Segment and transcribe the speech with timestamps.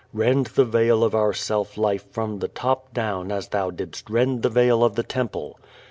[0.13, 4.41] Rend the veil of our self life from the top down as Thou didst rend
[4.41, 5.59] the veil of the Temple.